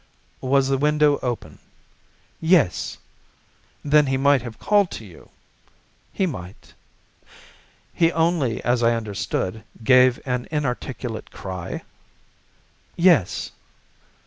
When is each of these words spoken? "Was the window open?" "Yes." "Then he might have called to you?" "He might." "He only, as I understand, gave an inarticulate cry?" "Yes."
"Was 0.41 0.67
the 0.67 0.79
window 0.79 1.19
open?" 1.21 1.59
"Yes." 2.39 2.97
"Then 3.85 4.07
he 4.07 4.17
might 4.17 4.41
have 4.41 4.57
called 4.57 4.89
to 4.93 5.05
you?" 5.05 5.29
"He 6.11 6.25
might." 6.25 6.73
"He 7.93 8.11
only, 8.11 8.63
as 8.63 8.81
I 8.81 8.95
understand, 8.95 9.61
gave 9.83 10.19
an 10.25 10.47
inarticulate 10.49 11.29
cry?" 11.29 11.83
"Yes." 12.95 13.51